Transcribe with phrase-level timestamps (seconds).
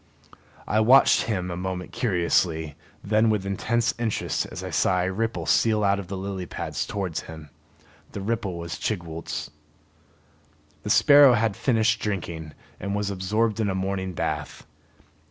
[0.67, 5.45] I watched him a moment curiously, then with intense interest as I saw a ripple
[5.45, 7.51] steal out of the lily pads towards him.
[8.13, 9.51] The ripple was Chigwooltz.
[10.81, 14.65] The sparrow had finished drinking and was absorbed in a morning bath.